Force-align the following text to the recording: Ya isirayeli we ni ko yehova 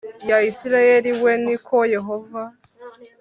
Ya 0.29 0.37
isirayeli 0.51 1.11
we 1.21 1.31
ni 1.43 1.55
ko 1.67 1.77
yehova 1.93 2.41